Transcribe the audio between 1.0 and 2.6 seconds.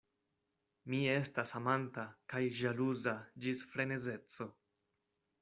estas amanta kaj